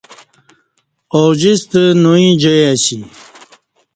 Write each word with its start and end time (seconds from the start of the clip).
اوجستہ 1.17 1.81
نوئی 2.01 2.29
جائ 2.41 2.61
اسی 2.71 2.97